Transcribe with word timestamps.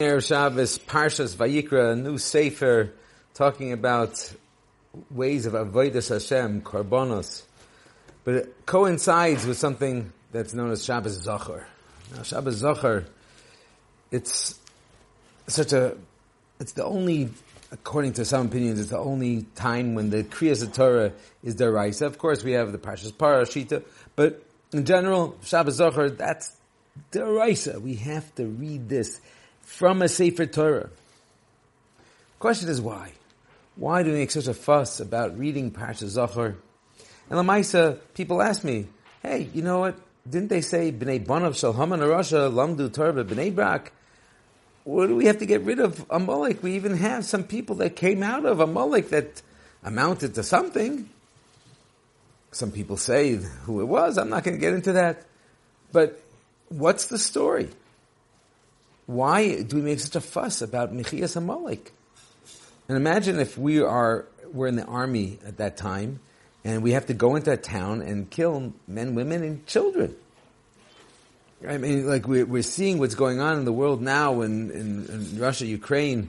Erev 0.00 0.24
Shabbos, 0.24 0.78
Parshas 0.78 1.34
Vayikra, 1.34 1.94
a 1.94 1.96
new 1.96 2.18
sefer 2.18 2.92
talking 3.34 3.72
about 3.72 4.32
ways 5.10 5.44
of 5.44 5.54
avodas 5.54 6.10
Hashem, 6.10 6.62
korbanos. 6.62 7.42
But 8.22 8.34
it 8.34 8.54
coincides 8.64 9.44
with 9.44 9.58
something 9.58 10.12
that's 10.30 10.54
known 10.54 10.70
as 10.70 10.84
Shabbos 10.84 11.26
Zachor. 11.26 11.64
Now, 12.14 12.22
Shabbos 12.22 12.62
Zachor, 12.62 13.06
it's 14.12 14.60
such 15.48 15.72
a, 15.72 15.96
it's 16.60 16.74
the 16.74 16.84
only, 16.84 17.30
according 17.72 18.12
to 18.12 18.24
some 18.24 18.46
opinions, 18.46 18.78
it's 18.78 18.90
the 18.90 18.98
only 18.98 19.46
time 19.56 19.96
when 19.96 20.10
the 20.10 20.22
Kriyas 20.22 20.72
Torah 20.72 21.10
is 21.42 21.56
deraisa. 21.56 22.02
Of 22.02 22.18
course, 22.18 22.44
we 22.44 22.52
have 22.52 22.70
the 22.70 22.78
Parshas 22.78 23.12
Parashita, 23.12 23.82
but 24.14 24.44
in 24.72 24.84
general, 24.84 25.36
Shabbos 25.42 25.80
Zachor, 25.80 26.16
that's 26.16 26.56
deraisa. 27.10 27.80
We 27.80 27.96
have 27.96 28.32
to 28.36 28.46
read 28.46 28.88
this 28.88 29.20
from 29.68 30.00
a 30.00 30.08
Sefer 30.08 30.46
Torah. 30.46 30.88
Question 32.38 32.70
is 32.70 32.80
why? 32.80 33.12
Why 33.76 34.02
do 34.02 34.10
we 34.10 34.16
make 34.16 34.30
such 34.30 34.48
a 34.48 34.54
fuss 34.54 34.98
about 34.98 35.38
reading 35.38 35.70
Parshas 35.70 36.16
Zachor? 36.16 36.56
And 37.28 37.38
Lamaisa, 37.38 37.98
people 38.14 38.40
ask 38.40 38.64
me, 38.64 38.86
hey, 39.22 39.48
you 39.52 39.62
know 39.62 39.78
what? 39.80 39.98
Didn't 40.28 40.48
they 40.48 40.62
say 40.62 40.90
Bnei 40.90 41.24
Bonav 41.24 41.56
Shal 41.56 41.74
Haman 41.74 42.00
Rasha 42.00 42.50
Lamdu 42.50 42.92
Torah 42.92 43.22
Bnei 43.24 43.54
Brak? 43.54 43.92
What 44.84 45.08
do 45.08 45.14
we 45.14 45.26
have 45.26 45.38
to 45.38 45.46
get 45.46 45.60
rid 45.60 45.80
of 45.80 46.04
Amalek? 46.08 46.62
We 46.62 46.72
even 46.72 46.96
have 46.96 47.26
some 47.26 47.44
people 47.44 47.76
that 47.76 47.94
came 47.94 48.22
out 48.22 48.46
of 48.46 48.60
Amalek 48.60 49.10
that 49.10 49.42
amounted 49.84 50.34
to 50.36 50.42
something. 50.42 51.08
Some 52.52 52.72
people 52.72 52.96
say 52.96 53.34
who 53.34 53.82
it 53.82 53.86
was. 53.86 54.16
I'm 54.16 54.30
not 54.30 54.44
going 54.44 54.56
to 54.56 54.60
get 54.60 54.72
into 54.72 54.94
that. 54.94 55.24
But 55.92 56.20
what's 56.70 57.06
the 57.06 57.18
story? 57.18 57.68
Why 59.08 59.62
do 59.62 59.76
we 59.76 59.80
make 59.80 60.00
such 60.00 60.16
a 60.16 60.20
fuss 60.20 60.60
about 60.60 60.92
Mechias 60.92 61.34
Amalek? 61.34 61.92
And 62.88 62.96
imagine 62.98 63.40
if 63.40 63.56
we 63.56 63.80
are, 63.80 64.26
we're 64.52 64.66
in 64.66 64.76
the 64.76 64.84
army 64.84 65.38
at 65.46 65.56
that 65.56 65.78
time, 65.78 66.20
and 66.62 66.82
we 66.82 66.92
have 66.92 67.06
to 67.06 67.14
go 67.14 67.34
into 67.34 67.50
a 67.50 67.56
town 67.56 68.02
and 68.02 68.28
kill 68.28 68.74
men, 68.86 69.14
women, 69.14 69.42
and 69.42 69.66
children. 69.66 70.14
I 71.66 71.78
mean, 71.78 72.06
like 72.06 72.28
we're, 72.28 72.44
we're 72.44 72.62
seeing 72.62 72.98
what's 72.98 73.14
going 73.14 73.40
on 73.40 73.56
in 73.56 73.64
the 73.64 73.72
world 73.72 74.02
now 74.02 74.42
in, 74.42 74.70
in, 74.72 75.06
in 75.06 75.40
Russia, 75.40 75.64
Ukraine, 75.64 76.28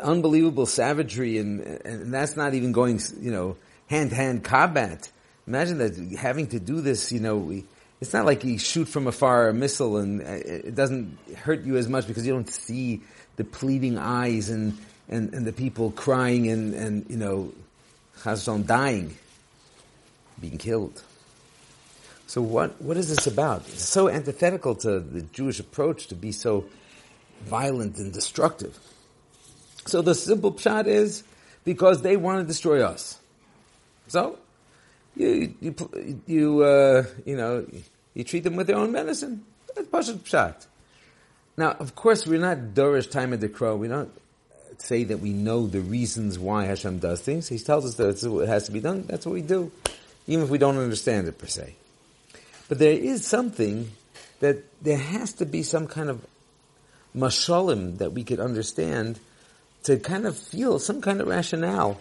unbelievable 0.00 0.66
savagery, 0.66 1.38
and, 1.38 1.60
and 1.60 2.12
that's 2.12 2.36
not 2.36 2.54
even 2.54 2.72
going, 2.72 3.00
you 3.20 3.30
know, 3.30 3.56
hand 3.86 4.10
to 4.10 4.16
hand 4.16 4.42
combat. 4.42 5.08
Imagine 5.46 5.78
that 5.78 5.96
having 6.18 6.48
to 6.48 6.58
do 6.58 6.80
this, 6.80 7.12
you 7.12 7.20
know, 7.20 7.36
we, 7.36 7.64
it's 8.02 8.12
not 8.12 8.26
like 8.26 8.42
you 8.42 8.58
shoot 8.58 8.88
from 8.88 9.06
afar 9.06 9.48
a 9.48 9.54
missile 9.54 9.96
and 9.96 10.22
uh, 10.22 10.24
it 10.24 10.74
doesn't 10.74 11.16
hurt 11.36 11.62
you 11.62 11.76
as 11.76 11.88
much 11.88 12.08
because 12.08 12.26
you 12.26 12.32
don't 12.32 12.50
see 12.50 13.00
the 13.36 13.44
pleading 13.44 13.96
eyes 13.96 14.50
and, 14.50 14.76
and, 15.08 15.32
and 15.32 15.46
the 15.46 15.52
people 15.52 15.92
crying 15.92 16.48
and, 16.48 16.74
and 16.74 17.08
you 17.08 17.16
know, 17.16 17.52
Chazon 18.18 18.66
dying, 18.66 19.16
being 20.40 20.58
killed. 20.58 21.00
So 22.26 22.42
what, 22.42 22.82
what 22.82 22.96
is 22.96 23.08
this 23.08 23.28
about? 23.28 23.60
It's 23.68 23.88
so 23.88 24.08
antithetical 24.08 24.74
to 24.74 24.98
the 24.98 25.22
Jewish 25.22 25.60
approach 25.60 26.08
to 26.08 26.16
be 26.16 26.32
so 26.32 26.64
violent 27.44 27.98
and 27.98 28.12
destructive. 28.12 28.76
So 29.86 30.02
the 30.02 30.16
simple 30.16 30.50
pshat 30.50 30.88
is 30.88 31.22
because 31.62 32.02
they 32.02 32.16
want 32.16 32.40
to 32.40 32.44
destroy 32.44 32.84
us. 32.84 33.20
So 34.08 34.40
you 35.14 35.54
you 35.60 35.74
you 36.26 36.62
uh, 36.62 37.04
you 37.24 37.36
know 37.36 37.66
you 38.14 38.24
treat 38.24 38.44
them 38.44 38.56
with 38.56 38.66
their 38.66 38.76
own 38.76 38.92
medicine. 38.92 39.44
That's 39.74 39.88
Pashut 39.88 40.18
Pshat. 40.18 40.66
Now, 41.56 41.72
of 41.72 41.94
course, 41.94 42.26
we're 42.26 42.40
not 42.40 42.74
Dorish 42.74 43.10
time 43.10 43.32
of 43.32 43.40
the 43.40 43.48
crow. 43.48 43.76
We 43.76 43.88
don't 43.88 44.10
say 44.78 45.04
that 45.04 45.20
we 45.20 45.32
know 45.32 45.66
the 45.66 45.80
reasons 45.80 46.38
why 46.38 46.64
Hashem 46.64 46.98
does 46.98 47.20
things. 47.20 47.48
He 47.48 47.58
tells 47.58 47.84
us 47.84 47.94
that 47.96 48.42
it 48.42 48.48
has 48.48 48.66
to 48.66 48.72
be 48.72 48.80
done. 48.80 49.04
That's 49.06 49.26
what 49.26 49.32
we 49.32 49.42
do, 49.42 49.70
even 50.26 50.44
if 50.44 50.50
we 50.50 50.58
don't 50.58 50.78
understand 50.78 51.28
it 51.28 51.38
per 51.38 51.46
se. 51.46 51.74
But 52.68 52.78
there 52.78 52.92
is 52.92 53.26
something 53.26 53.90
that 54.40 54.64
there 54.82 54.98
has 54.98 55.34
to 55.34 55.46
be 55.46 55.62
some 55.62 55.86
kind 55.86 56.10
of 56.10 56.24
mashalim 57.14 57.98
that 57.98 58.12
we 58.12 58.24
could 58.24 58.40
understand 58.40 59.20
to 59.84 59.98
kind 59.98 60.26
of 60.26 60.36
feel 60.38 60.78
some 60.78 61.00
kind 61.00 61.20
of 61.20 61.28
rationale 61.28 62.00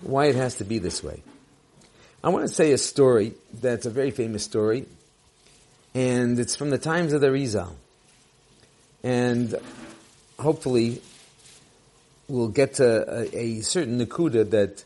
why 0.00 0.26
it 0.26 0.34
has 0.34 0.56
to 0.56 0.64
be 0.64 0.78
this 0.78 1.02
way. 1.02 1.22
I 2.24 2.28
want 2.30 2.46
to 2.46 2.52
say 2.52 2.72
a 2.72 2.78
story 2.78 3.34
that's 3.52 3.86
a 3.86 3.90
very 3.90 4.10
famous 4.10 4.44
story 4.44 4.86
and 5.94 6.38
it's 6.38 6.56
from 6.56 6.70
the 6.70 6.78
times 6.78 7.12
of 7.12 7.20
the 7.20 7.28
Arizal. 7.28 7.72
And 9.02 9.54
hopefully 10.38 11.02
we'll 12.28 12.48
get 12.48 12.74
to 12.74 13.04
a, 13.08 13.38
a 13.38 13.60
certain 13.60 13.98
Nakuda 13.98 14.50
that 14.50 14.84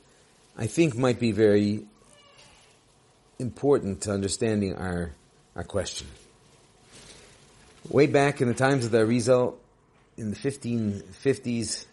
I 0.57 0.67
think 0.67 0.97
might 0.97 1.21
be 1.21 1.33
very 1.33 1.85
important 3.39 4.03
to 4.03 4.13
understanding 4.13 4.75
our, 4.75 5.13
our 5.55 5.65
question. 5.65 6.07
Way 7.89 8.07
back 8.07 8.41
in 8.41 8.49
the 8.49 8.55
times 8.55 8.85
of 8.85 8.91
the 8.91 8.99
Arizal, 8.99 9.55
in 10.17 10.31
the 10.31 10.37
1550s, 10.37 11.85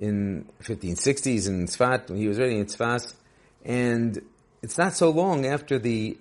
in 0.00 0.46
1560s 0.62 1.48
in 1.48 1.66
Tzfat, 1.66 2.08
when 2.08 2.18
he 2.18 2.28
was 2.28 2.38
writing 2.38 2.60
in 2.60 2.66
Tzfat, 2.66 3.12
and 3.64 4.22
it's 4.62 4.78
not 4.78 4.94
so 4.94 5.10
long 5.10 5.44
after 5.44 5.78
the 5.78 6.16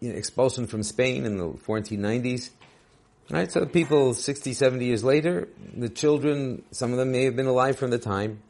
you 0.00 0.10
know, 0.10 0.16
expulsion 0.16 0.66
from 0.66 0.82
Spain 0.82 1.24
in 1.24 1.38
the 1.38 1.48
1490s. 1.48 2.50
Right, 3.30 3.52
so 3.52 3.66
people 3.66 4.14
60, 4.14 4.54
70 4.54 4.86
years 4.86 5.04
later, 5.04 5.48
the 5.76 5.90
children, 5.90 6.62
some 6.70 6.92
of 6.92 6.98
them 6.98 7.12
may 7.12 7.24
have 7.24 7.36
been 7.36 7.46
alive 7.46 7.76
from 7.76 7.90
the 7.90 7.98
time 7.98 8.40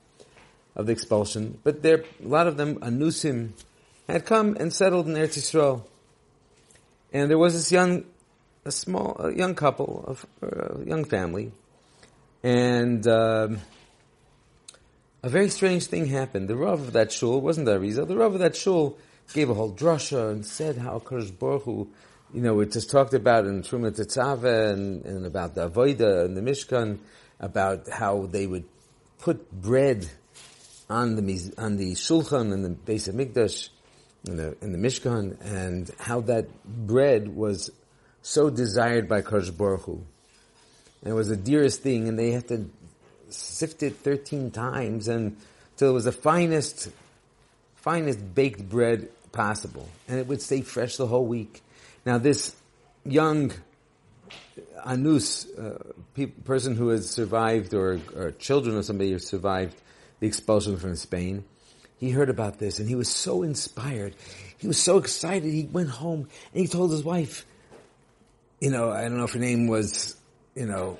of 0.76 0.86
the 0.86 0.92
expulsion, 0.92 1.58
but 1.64 1.82
there, 1.82 2.04
a 2.24 2.28
lot 2.28 2.46
of 2.46 2.56
them, 2.56 2.76
Anusim, 2.76 3.50
had 4.08 4.24
come 4.24 4.56
and 4.58 4.72
settled 4.72 5.08
in 5.08 5.14
Eretz 5.14 5.36
Yisrael. 5.36 5.82
And 7.12 7.28
there 7.28 7.38
was 7.38 7.54
this 7.54 7.72
young, 7.72 8.04
a 8.64 8.70
small, 8.70 9.16
a 9.18 9.34
young 9.34 9.56
couple, 9.56 10.16
a 10.42 10.84
young 10.84 11.04
family, 11.04 11.50
and 12.44 13.04
um, 13.08 13.58
a 15.22 15.28
very 15.28 15.48
strange 15.48 15.86
thing 15.86 16.06
happened. 16.06 16.48
The 16.48 16.56
Rav 16.56 16.80
of 16.80 16.92
that 16.92 17.10
shul 17.10 17.40
wasn't 17.40 17.66
the 17.66 17.78
Arizal. 17.78 18.06
The 18.06 18.16
Rav 18.16 18.34
of 18.34 18.40
that 18.40 18.54
shul 18.54 18.96
gave 19.34 19.50
a 19.50 19.54
whole 19.54 19.72
drasha 19.72 20.30
and 20.30 20.44
said 20.44 20.76
how 20.76 20.98
Kadosh 20.98 21.36
Baruch 21.38 21.88
you 22.32 22.42
know, 22.42 22.60
it 22.60 22.72
just 22.72 22.90
talked 22.90 23.14
about 23.14 23.46
in 23.46 23.62
Truma 23.62 23.90
Tetzave 23.90 24.72
and, 24.72 25.04
and 25.04 25.26
about 25.26 25.54
the 25.54 25.70
Avodah 25.70 26.24
and 26.24 26.36
the 26.36 26.42
Mishkan, 26.42 26.98
about 27.40 27.88
how 27.88 28.26
they 28.26 28.46
would 28.46 28.64
put 29.18 29.50
bread 29.50 30.08
on 30.90 31.16
the 31.16 31.54
on 31.56 31.76
the 31.76 31.92
Shulchan 31.92 32.52
and 32.52 32.64
the 32.64 32.70
Beis 32.70 33.10
Hamikdash, 33.10 33.70
in 34.26 34.36
the, 34.36 34.56
in 34.60 34.72
the 34.72 34.78
Mishkan, 34.78 35.40
and 35.40 35.90
how 35.98 36.20
that 36.22 36.48
bread 36.64 37.34
was 37.34 37.70
so 38.20 38.50
desired 38.50 39.08
by 39.08 39.22
Kadosh 39.22 39.56
Baruch. 39.56 39.86
And 39.88 40.06
it 41.04 41.12
was 41.12 41.28
the 41.28 41.36
dearest 41.36 41.82
thing, 41.82 42.08
and 42.08 42.18
they 42.18 42.32
had 42.32 42.48
to 42.48 42.68
sift 43.30 43.82
it 43.82 43.96
13 43.96 44.50
times 44.50 45.06
and 45.06 45.36
till 45.76 45.90
it 45.90 45.92
was 45.92 46.04
the 46.04 46.12
finest, 46.12 46.90
finest 47.76 48.34
baked 48.34 48.66
bread 48.68 49.08
possible, 49.32 49.88
and 50.08 50.18
it 50.18 50.26
would 50.26 50.42
stay 50.42 50.62
fresh 50.62 50.96
the 50.96 51.06
whole 51.06 51.26
week. 51.26 51.62
Now, 52.04 52.18
this 52.18 52.54
young 53.04 53.52
anus 54.86 55.46
uh, 55.56 55.78
pe- 56.14 56.26
person 56.26 56.76
who 56.76 56.88
has 56.88 57.08
survived, 57.10 57.74
or, 57.74 58.00
or 58.16 58.32
children 58.32 58.76
of 58.76 58.84
somebody 58.84 59.12
who 59.12 59.18
survived 59.18 59.76
the 60.20 60.26
expulsion 60.26 60.76
from 60.76 60.96
Spain, 60.96 61.44
he 61.98 62.10
heard 62.10 62.30
about 62.30 62.58
this 62.58 62.78
and 62.78 62.88
he 62.88 62.94
was 62.94 63.08
so 63.08 63.42
inspired. 63.42 64.14
He 64.58 64.66
was 64.66 64.78
so 64.78 64.98
excited. 64.98 65.52
He 65.52 65.64
went 65.64 65.90
home 65.90 66.28
and 66.52 66.62
he 66.62 66.68
told 66.68 66.92
his 66.92 67.02
wife, 67.02 67.44
you 68.60 68.70
know, 68.70 68.90
I 68.90 69.02
don't 69.02 69.18
know 69.18 69.24
if 69.24 69.32
her 69.32 69.38
name 69.38 69.66
was, 69.66 70.16
you 70.54 70.66
know, 70.66 70.98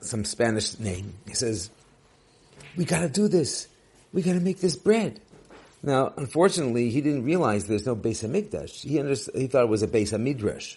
some 0.00 0.24
Spanish 0.24 0.78
name. 0.78 1.14
He 1.26 1.34
says, 1.34 1.70
we 2.76 2.84
gotta 2.84 3.08
do 3.08 3.28
this. 3.28 3.68
We 4.12 4.22
gotta 4.22 4.40
make 4.40 4.60
this 4.60 4.76
bread. 4.76 5.20
Now, 5.82 6.12
unfortunately, 6.16 6.90
he 6.90 7.00
didn't 7.00 7.24
realize 7.24 7.66
there's 7.66 7.86
no 7.86 7.96
Beis 7.96 8.24
Hamikdash. 8.24 8.82
He 8.82 9.00
understood, 9.00 9.34
he 9.34 9.48
thought 9.48 9.64
it 9.64 9.68
was 9.68 9.82
a 9.82 9.88
Beis 9.88 10.12
Hamidrash. 10.16 10.76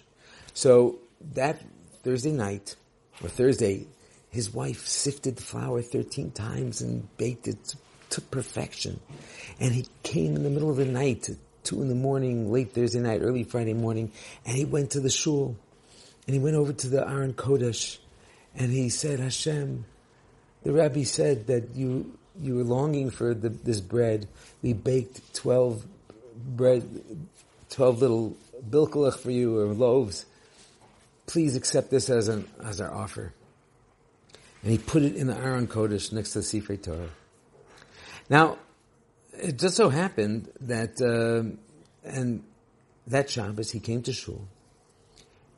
So 0.54 1.00
that 1.34 1.62
Thursday 2.04 2.31
night 2.31 2.75
or 3.22 3.30
Thursday, 3.30 3.88
his 4.30 4.54
wife 4.54 4.88
sifted 4.88 5.38
the 5.38 5.44
flour 5.44 5.81
13 5.81 6.31
times 6.31 6.81
and 6.81 7.07
baked 7.18 7.48
it 7.48 7.75
to 8.12 8.22
perfection. 8.22 9.00
And 9.60 9.74
he 9.74 9.86
came 10.04 10.36
in 10.36 10.44
the 10.44 10.50
middle 10.50 10.72
of 10.72 10.78
the 10.78 10.86
night, 10.86 11.30
two 11.63 11.81
in 11.81 11.90
the 11.90 11.96
morning, 11.96 12.51
late 12.51 12.74
Thursday 12.74 13.00
night, 13.00 13.22
early 13.22 13.44
Friday 13.44 13.74
morning, 13.74 14.12
and 14.46 14.58
he 14.58 14.66
went 14.66 14.92
to 14.92 15.00
the 15.00 15.10
shul. 15.10 15.56
And 16.25 16.34
he 16.34 16.40
went 16.40 16.56
over 16.56 16.74
to 16.74 16.88
the 16.88 17.08
Aron 17.08 17.34
Kodesh, 17.34 18.00
and 18.56 18.72
he 18.72 18.90
said, 18.90 19.19
Hashem, 19.19 19.86
the 20.63 20.72
Rabbi 20.72 21.04
said 21.04 21.48
that 21.48 21.75
you 21.75 22.18
you 22.40 22.56
were 22.56 22.64
longing 22.64 23.10
for 23.10 23.34
the, 23.34 23.50
this 23.50 23.82
bread. 23.82 24.28
We 24.62 24.74
baked 24.74 25.34
12 25.36 25.86
bread, 26.36 27.04
12 27.70 28.02
little 28.02 28.38
bilkelach 28.70 29.18
for 29.18 29.32
you 29.32 29.60
or 29.60 29.68
loaves. 29.68 30.26
Please 31.28 31.56
accept 31.56 31.90
this 31.90 32.10
as 32.10 32.28
an, 32.28 32.48
as 32.64 32.80
our 32.82 32.94
offer. 32.94 33.34
and 34.66 34.72
he 34.72 34.80
put 34.80 35.04
it 35.04 35.16
in 35.16 35.28
the 35.28 35.38
Aron 35.38 35.68
Kodesh 35.68 36.12
next 36.12 36.32
to 36.32 36.40
the 36.40 36.46
Sifrei 36.46 36.82
Torah. 36.82 37.10
Now, 38.30 38.58
it 39.34 39.60
just 39.60 39.76
so 39.76 39.90
happened 39.90 40.50
that, 40.62 41.00
uh, 41.00 41.56
and 42.04 42.44
that 43.06 43.30
Shabbos 43.30 43.70
he 43.70 43.80
came 43.80 44.02
to 44.04 44.12
shul, 44.12 44.48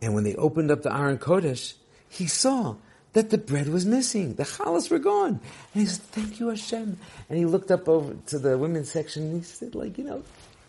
and 0.02 0.14
when 0.14 0.26
they 0.26 0.36
opened 0.36 0.72
up 0.72 0.82
the 0.82 0.94
Aron 0.94 1.20
Kodesh, 1.20 1.76
he 2.10 2.28
saw 2.28 2.76
that 3.13 3.30
the 3.30 3.38
bread 3.38 3.69
was 3.69 3.86
missing. 3.86 4.36
The 4.36 4.44
challahs 4.44 4.89
were 4.89 5.00
gone. 5.00 5.39
And 5.74 5.81
he 5.81 5.86
said, 5.86 6.04
thank 6.06 6.39
you 6.39 6.50
Hashem. 6.50 6.98
And 7.30 7.38
he 7.38 7.45
looked 7.45 7.71
up 7.71 7.88
over 7.88 8.15
to 8.27 8.39
the 8.39 8.57
women's 8.57 8.92
section 8.92 9.24
and 9.24 9.38
he 9.38 9.44
said, 9.44 9.75
like, 9.75 9.98
you 9.98 10.04
know, 10.04 10.24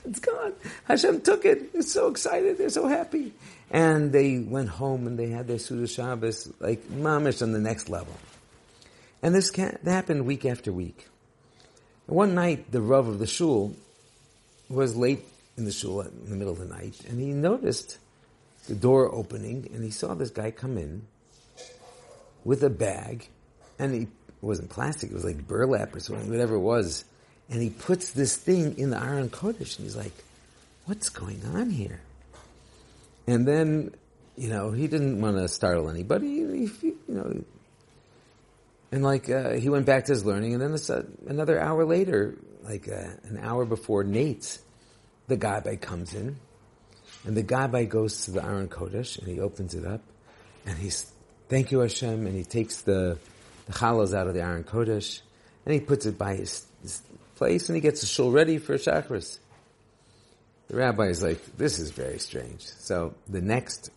it's 0.04 0.20
gone. 0.20 0.54
Hashem 0.84 1.20
took 1.20 1.44
it. 1.44 1.72
They're 1.72 1.82
so 1.82 2.08
excited. 2.08 2.56
They're 2.56 2.70
so 2.70 2.86
happy. 2.86 3.32
And 3.70 4.12
they 4.12 4.38
went 4.38 4.70
home 4.70 5.06
and 5.06 5.18
they 5.18 5.28
had 5.28 5.46
their 5.46 5.58
Suda 5.58 5.86
Shabbos, 5.86 6.50
like 6.60 6.88
mamish 6.88 7.42
on 7.42 7.52
the 7.52 7.58
next 7.58 7.88
level. 7.88 8.14
And 9.22 9.34
this 9.34 9.54
happened 9.54 10.24
week 10.24 10.46
after 10.46 10.72
week. 10.72 11.08
One 12.06 12.34
night, 12.34 12.70
the 12.72 12.80
Rav 12.80 13.06
of 13.08 13.18
the 13.18 13.26
shul 13.26 13.74
was 14.70 14.96
late 14.96 15.24
in 15.58 15.64
the 15.64 15.72
shul 15.72 16.00
in 16.00 16.30
the 16.30 16.36
middle 16.36 16.52
of 16.52 16.58
the 16.58 16.64
night, 16.64 16.94
and 17.08 17.20
he 17.20 17.32
noticed 17.32 17.98
the 18.66 18.74
door 18.74 19.12
opening, 19.14 19.68
and 19.74 19.84
he 19.84 19.90
saw 19.90 20.14
this 20.14 20.30
guy 20.30 20.50
come 20.50 20.78
in 20.78 21.02
with 22.48 22.64
a 22.64 22.70
bag, 22.70 23.28
and 23.78 23.94
he 23.94 24.00
it 24.00 24.08
wasn't 24.40 24.70
plastic; 24.70 25.10
it 25.10 25.14
was 25.14 25.24
like 25.24 25.46
burlap 25.46 25.94
or 25.94 26.00
something, 26.00 26.30
whatever 26.30 26.54
it 26.54 26.60
was. 26.60 27.04
And 27.50 27.60
he 27.60 27.68
puts 27.68 28.12
this 28.12 28.36
thing 28.36 28.78
in 28.78 28.88
the 28.88 28.96
Aron 28.96 29.28
Kodesh, 29.28 29.76
and 29.76 29.84
he's 29.84 29.96
like, 29.96 30.14
"What's 30.86 31.10
going 31.10 31.42
on 31.54 31.68
here?" 31.68 32.00
And 33.26 33.46
then, 33.46 33.94
you 34.34 34.48
know, 34.48 34.70
he 34.70 34.86
didn't 34.86 35.20
want 35.20 35.36
to 35.36 35.46
startle 35.48 35.90
anybody. 35.90 36.26
He, 36.26 36.86
you 36.86 36.96
know, 37.08 37.44
and 38.92 39.02
like 39.02 39.28
uh, 39.28 39.52
he 39.52 39.68
went 39.68 39.84
back 39.84 40.06
to 40.06 40.12
his 40.12 40.24
learning, 40.24 40.54
and 40.54 40.62
then 40.62 40.72
uh, 40.72 41.02
another 41.26 41.60
hour 41.60 41.84
later, 41.84 42.38
like 42.62 42.88
uh, 42.88 43.10
an 43.24 43.38
hour 43.42 43.66
before 43.66 44.04
netz, 44.04 44.58
the 45.26 45.36
Gabbai 45.36 45.82
comes 45.82 46.14
in, 46.14 46.36
and 47.26 47.36
the 47.36 47.42
Gabbai 47.42 47.90
goes 47.90 48.24
to 48.24 48.30
the 48.30 48.42
Aron 48.42 48.68
Kodesh, 48.68 49.18
and 49.18 49.28
he 49.28 49.38
opens 49.38 49.74
it 49.74 49.84
up, 49.84 50.00
and 50.64 50.78
he's 50.78 51.12
thank 51.48 51.72
you 51.72 51.80
Hashem, 51.80 52.26
and 52.26 52.36
he 52.36 52.44
takes 52.44 52.82
the 52.82 53.18
the 53.68 53.74
challahs 53.74 54.14
out 54.14 54.26
of 54.26 54.34
the 54.34 54.40
Aron 54.40 54.64
Kodesh, 54.64 55.20
and 55.64 55.74
he 55.74 55.80
puts 55.80 56.06
it 56.06 56.16
by 56.16 56.34
his, 56.34 56.66
his 56.82 57.02
place, 57.36 57.68
and 57.68 57.76
he 57.76 57.80
gets 57.82 58.00
the 58.00 58.06
shul 58.06 58.30
ready 58.30 58.58
for 58.58 58.74
Shacharis. 58.76 59.38
The 60.68 60.76
rabbi 60.76 61.04
is 61.08 61.22
like, 61.22 61.56
this 61.56 61.78
is 61.78 61.90
very 61.90 62.18
strange. 62.18 62.62
So 62.62 63.14
the 63.28 63.42
next 63.42 63.90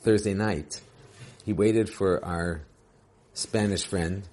Thursday 0.00 0.34
night, 0.34 0.80
he 1.44 1.52
waited 1.52 1.90
for 1.90 2.24
our 2.24 2.62
Spanish 3.34 3.84
friend, 3.84 4.26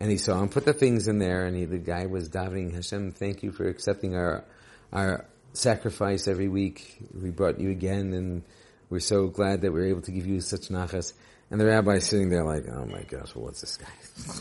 and 0.00 0.10
he 0.10 0.18
saw 0.18 0.42
him 0.42 0.48
put 0.48 0.64
the 0.64 0.72
things 0.72 1.06
in 1.06 1.18
there, 1.18 1.46
and 1.46 1.56
he, 1.56 1.64
the 1.64 1.78
guy 1.78 2.06
was 2.06 2.28
davening, 2.28 2.74
Hashem, 2.74 3.12
thank 3.12 3.44
you 3.44 3.52
for 3.52 3.68
accepting 3.68 4.16
our, 4.16 4.44
our 4.92 5.24
sacrifice 5.52 6.26
every 6.26 6.48
week. 6.48 6.98
We 7.14 7.30
brought 7.30 7.60
you 7.60 7.70
again, 7.70 8.12
and 8.12 8.42
we're 8.88 9.00
so 9.00 9.26
glad 9.26 9.62
that 9.62 9.72
we're 9.72 9.86
able 9.86 10.02
to 10.02 10.12
give 10.12 10.26
you 10.26 10.40
such 10.40 10.68
nachas. 10.68 11.12
And 11.50 11.60
the 11.60 11.66
rabbi 11.66 11.96
is 11.96 12.06
sitting 12.06 12.30
there 12.30 12.44
like, 12.44 12.66
oh 12.68 12.86
my 12.86 13.02
gosh, 13.02 13.34
well, 13.34 13.46
what's 13.46 13.60
this 13.60 13.76
guy? 13.76 14.34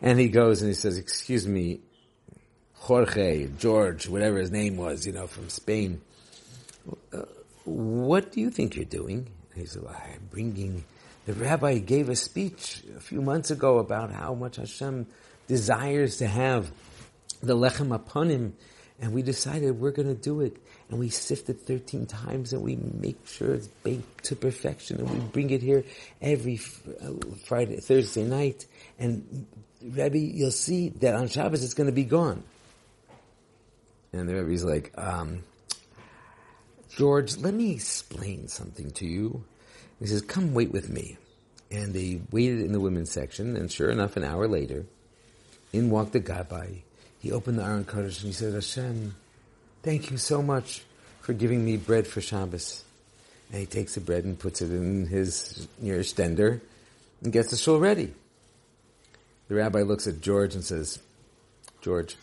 and 0.02 0.18
he 0.18 0.28
goes 0.28 0.62
and 0.62 0.68
he 0.68 0.74
says, 0.74 0.98
excuse 0.98 1.46
me, 1.46 1.80
Jorge, 2.74 3.48
George, 3.58 4.08
whatever 4.08 4.38
his 4.38 4.50
name 4.50 4.76
was, 4.76 5.06
you 5.06 5.12
know, 5.12 5.26
from 5.26 5.48
Spain. 5.48 6.00
Uh, 7.12 7.22
what 7.64 8.30
do 8.30 8.40
you 8.40 8.50
think 8.50 8.76
you're 8.76 8.84
doing? 8.84 9.28
And 9.52 9.60
he 9.60 9.66
said, 9.66 9.82
well, 9.82 9.96
I'm 9.96 10.28
bringing 10.30 10.84
the 11.26 11.32
rabbi 11.32 11.78
gave 11.78 12.08
a 12.08 12.14
speech 12.14 12.82
a 12.96 13.00
few 13.00 13.20
months 13.20 13.50
ago 13.50 13.78
about 13.78 14.12
how 14.12 14.32
much 14.34 14.56
Hashem 14.56 15.08
desires 15.48 16.18
to 16.18 16.28
have 16.28 16.70
the 17.42 17.56
lechem 17.56 17.88
hapanim, 17.88 18.52
and 19.00 19.12
we 19.12 19.22
decided 19.22 19.80
we're 19.80 19.90
going 19.90 20.06
to 20.06 20.14
do 20.14 20.40
it. 20.40 20.56
And 20.88 21.00
we 21.00 21.08
sift 21.08 21.48
it 21.50 21.60
13 21.60 22.06
times 22.06 22.52
and 22.52 22.62
we 22.62 22.76
make 22.76 23.26
sure 23.26 23.54
it's 23.54 23.66
baked 23.66 24.24
to 24.24 24.36
perfection 24.36 25.00
and 25.00 25.10
we 25.10 25.18
bring 25.18 25.50
it 25.50 25.60
here 25.60 25.84
every 26.22 26.60
uh, 27.02 27.10
Friday, 27.44 27.78
Thursday 27.78 28.22
night. 28.22 28.66
And 28.98 29.46
Rabbi, 29.82 30.18
you'll 30.18 30.52
see 30.52 30.90
that 30.90 31.14
on 31.14 31.28
Shabbos 31.28 31.64
it's 31.64 31.74
going 31.74 31.88
to 31.88 31.92
be 31.92 32.04
gone. 32.04 32.44
And 34.12 34.28
the 34.28 34.34
Rebbe's 34.34 34.64
like, 34.64 34.92
um, 34.96 35.42
George, 36.90 37.36
let 37.36 37.52
me 37.52 37.72
explain 37.72 38.48
something 38.48 38.90
to 38.92 39.06
you. 39.06 39.44
He 39.98 40.06
says, 40.06 40.22
come 40.22 40.54
wait 40.54 40.72
with 40.72 40.88
me. 40.88 41.18
And 41.70 41.92
they 41.92 42.20
waited 42.30 42.60
in 42.60 42.72
the 42.72 42.80
women's 42.80 43.10
section, 43.10 43.56
and 43.56 43.70
sure 43.70 43.90
enough, 43.90 44.16
an 44.16 44.22
hour 44.24 44.46
later, 44.46 44.86
in 45.72 45.90
walked 45.90 46.12
the 46.12 46.20
Gabbai. 46.20 46.82
He 47.18 47.32
opened 47.32 47.58
the 47.58 47.64
Aron 47.64 47.84
Kodesh 47.84 48.18
and 48.18 48.28
he 48.28 48.32
said, 48.32 48.54
Hashem, 48.54 49.16
thank 49.86 50.10
you 50.10 50.18
so 50.18 50.42
much 50.42 50.82
for 51.20 51.32
giving 51.32 51.64
me 51.64 51.76
bread 51.76 52.08
for 52.08 52.20
Shabbos. 52.20 52.82
And 53.52 53.60
he 53.60 53.66
takes 53.66 53.94
the 53.94 54.00
bread 54.00 54.24
and 54.24 54.36
puts 54.36 54.60
it 54.60 54.72
in 54.72 55.06
his 55.06 55.68
near 55.78 56.00
stender 56.00 56.60
and 57.22 57.32
gets 57.32 57.50
the 57.50 57.56
shul 57.56 57.78
ready. 57.78 58.12
The 59.46 59.54
rabbi 59.54 59.82
looks 59.82 60.08
at 60.08 60.20
George 60.20 60.56
and 60.56 60.64
says, 60.64 60.98
George, 61.82 62.16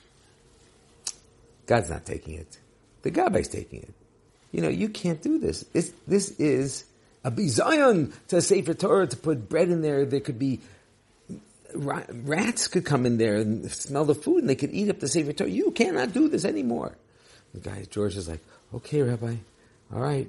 God's 1.65 1.89
not 1.89 2.05
taking 2.05 2.33
it. 2.33 2.57
The 3.01 3.11
Gabbai's 3.11 3.47
taking 3.47 3.79
it. 3.79 3.93
You 4.51 4.61
know, 4.61 4.67
you 4.67 4.89
can't 4.89 5.21
do 5.21 5.39
this. 5.39 5.61
This, 5.71 5.93
this 6.05 6.31
is 6.31 6.83
a 7.23 7.31
bizayon 7.31 8.11
to 8.27 8.37
a 8.37 8.41
Sefer 8.41 8.73
Torah 8.73 9.07
to 9.07 9.15
put 9.15 9.47
bread 9.47 9.69
in 9.69 9.81
there. 9.81 10.05
There 10.05 10.19
could 10.19 10.37
be 10.37 10.59
rats 11.73 12.67
could 12.67 12.85
come 12.85 13.05
in 13.05 13.17
there 13.17 13.37
and 13.37 13.71
smell 13.71 14.03
the 14.03 14.15
food 14.15 14.39
and 14.39 14.49
they 14.49 14.55
could 14.55 14.73
eat 14.73 14.89
up 14.89 14.99
the 14.99 15.07
Sefer 15.07 15.31
Torah. 15.31 15.49
You 15.49 15.71
cannot 15.71 16.11
do 16.11 16.27
this 16.27 16.43
anymore. 16.43 16.97
The 17.53 17.59
guy, 17.59 17.85
George 17.89 18.15
is 18.15 18.27
like, 18.27 18.41
okay, 18.73 19.01
Rabbi, 19.01 19.35
all 19.93 20.01
right. 20.01 20.27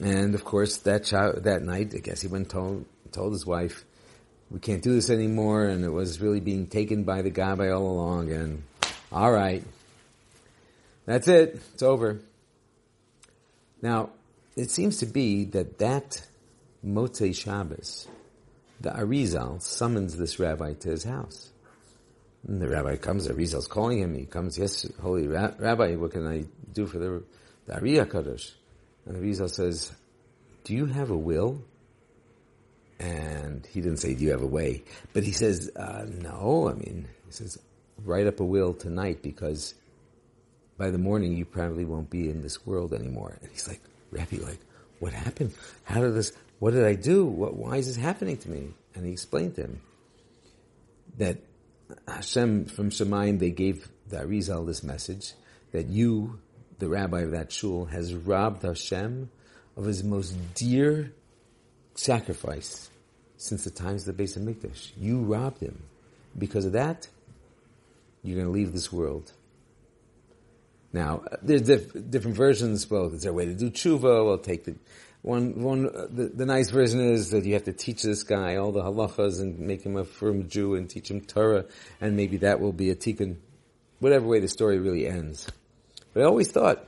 And 0.00 0.34
of 0.34 0.44
course, 0.44 0.78
that 0.78 1.04
child, 1.04 1.44
that 1.44 1.62
night, 1.62 1.92
I 1.94 1.98
guess 1.98 2.20
he 2.20 2.28
went 2.28 2.50
told, 2.50 2.84
told 3.12 3.32
his 3.32 3.46
wife, 3.46 3.84
we 4.50 4.60
can't 4.60 4.82
do 4.82 4.92
this 4.92 5.10
anymore. 5.10 5.64
And 5.64 5.84
it 5.84 5.90
was 5.90 6.20
really 6.20 6.40
being 6.40 6.66
taken 6.66 7.04
by 7.04 7.22
the 7.22 7.30
Gabbai 7.30 7.74
all 7.74 7.90
along. 7.90 8.30
And 8.32 8.64
all 9.10 9.32
right, 9.32 9.64
that's 11.06 11.28
it. 11.28 11.60
It's 11.72 11.82
over. 11.82 12.20
Now, 13.80 14.10
it 14.56 14.70
seems 14.70 14.98
to 14.98 15.06
be 15.06 15.44
that 15.46 15.78
that 15.78 16.26
Motzei 16.84 17.34
Shabbos, 17.34 18.08
the 18.80 18.90
Arizal 18.90 19.62
summons 19.62 20.16
this 20.16 20.38
rabbi 20.38 20.74
to 20.74 20.90
his 20.90 21.04
house. 21.04 21.50
And 22.46 22.60
the 22.60 22.68
rabbi 22.68 22.96
comes, 22.96 23.26
the 23.26 23.34
Arizal's 23.34 23.66
calling 23.66 23.98
him, 23.98 24.14
he 24.14 24.26
comes, 24.26 24.58
yes, 24.58 24.86
holy 25.00 25.26
rabbi, 25.26 25.96
what 25.96 26.10
can 26.10 26.26
I 26.26 26.44
do 26.72 26.86
for 26.86 26.98
the, 26.98 27.22
the 27.66 27.74
Ari 27.74 27.92
HaKadosh? 27.92 28.52
And 29.06 29.16
Arizal 29.16 29.50
says, 29.50 29.92
do 30.64 30.74
you 30.74 30.86
have 30.86 31.10
a 31.10 31.16
will? 31.16 31.62
And 32.98 33.66
he 33.66 33.80
didn't 33.80 33.98
say, 33.98 34.14
do 34.14 34.24
you 34.24 34.30
have 34.30 34.42
a 34.42 34.46
way? 34.46 34.84
But 35.12 35.24
he 35.24 35.32
says, 35.32 35.70
uh, 35.74 36.04
no, 36.06 36.68
I 36.68 36.74
mean, 36.74 37.08
he 37.26 37.32
says, 37.32 37.58
write 38.04 38.26
up 38.26 38.40
a 38.40 38.44
will 38.44 38.74
tonight 38.74 39.22
because 39.22 39.74
by 40.76 40.90
the 40.90 40.98
morning 40.98 41.36
you 41.36 41.44
probably 41.44 41.84
won't 41.84 42.10
be 42.10 42.28
in 42.28 42.42
this 42.42 42.66
world 42.66 42.92
anymore. 42.92 43.38
And 43.40 43.50
he's 43.50 43.68
like, 43.68 43.80
Rabbi, 44.10 44.36
like, 44.36 44.60
what 45.00 45.12
happened? 45.12 45.54
How 45.84 46.00
did 46.00 46.14
this, 46.14 46.32
what 46.58 46.72
did 46.72 46.84
I 46.84 46.94
do? 46.94 47.24
What, 47.24 47.56
why 47.56 47.76
is 47.76 47.86
this 47.86 47.96
happening 47.96 48.36
to 48.38 48.50
me? 48.50 48.68
And 48.94 49.04
he 49.04 49.12
explained 49.12 49.56
to 49.56 49.62
him 49.62 49.80
that 51.18 51.38
Hashem 52.08 52.66
from 52.66 52.90
Shemayim, 52.90 53.38
they 53.38 53.50
gave 53.50 53.88
the 54.08 54.18
Arizal 54.18 54.66
this 54.66 54.82
message 54.82 55.32
that 55.72 55.86
you, 55.86 56.38
the 56.78 56.88
rabbi 56.88 57.20
of 57.20 57.32
that 57.32 57.52
shul, 57.52 57.86
has 57.86 58.14
robbed 58.14 58.62
Hashem 58.62 59.30
of 59.76 59.84
his 59.84 60.04
most 60.04 60.36
dear 60.54 61.12
sacrifice 61.94 62.90
since 63.36 63.64
the 63.64 63.70
times 63.70 64.06
of 64.06 64.16
the 64.16 64.22
Beis 64.22 64.38
Hamikdash. 64.38 64.92
You 64.96 65.22
robbed 65.22 65.60
him. 65.60 65.82
Because 66.36 66.64
of 66.64 66.72
that, 66.72 67.08
you're 68.22 68.36
going 68.36 68.46
to 68.46 68.52
leave 68.52 68.72
this 68.72 68.92
world. 68.92 69.32
Now, 70.92 71.22
uh, 71.30 71.36
there's 71.42 71.62
diff- 71.62 72.10
different 72.10 72.36
versions. 72.36 72.88
Well, 72.88 73.12
is 73.12 73.22
there 73.22 73.32
a 73.32 73.34
way 73.34 73.46
to 73.46 73.54
do 73.54 73.70
tshuva? 73.70 74.24
Well, 74.24 74.38
take 74.38 74.64
the 74.64 74.76
one. 75.24 75.62
One. 75.62 75.86
Uh, 75.86 76.06
the, 76.10 76.26
the, 76.26 76.46
nice 76.46 76.70
version 76.70 77.00
is 77.00 77.30
that 77.30 77.44
you 77.44 77.54
have 77.54 77.64
to 77.64 77.72
teach 77.72 78.02
this 78.02 78.22
guy 78.22 78.56
all 78.56 78.72
the 78.72 78.82
halachas 78.82 79.40
and 79.40 79.58
make 79.58 79.82
him 79.82 79.96
a 79.96 80.04
firm 80.04 80.48
Jew 80.48 80.74
and 80.74 80.88
teach 80.88 81.10
him 81.10 81.22
Torah, 81.22 81.64
and 82.00 82.14
maybe 82.14 82.36
that 82.38 82.60
will 82.60 82.74
be 82.74 82.90
a 82.90 82.94
tikkun. 82.94 83.36
Whatever 84.00 84.26
way 84.26 84.40
the 84.40 84.48
story 84.48 84.78
really 84.78 85.06
ends. 85.06 85.50
But 86.12 86.22
I 86.22 86.26
always 86.26 86.50
thought 86.52 86.86